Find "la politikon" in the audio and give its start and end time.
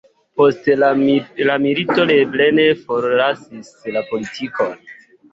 3.97-4.73